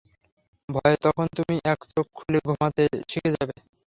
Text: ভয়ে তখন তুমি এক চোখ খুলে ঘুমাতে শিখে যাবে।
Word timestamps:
ভয়ে 0.69 0.97
তখন 1.03 1.25
তুমি 1.37 1.55
এক 1.65 1.79
চোখ 1.91 2.05
খুলে 2.17 2.39
ঘুমাতে 2.47 2.83
শিখে 3.03 3.29
যাবে। 3.35 3.55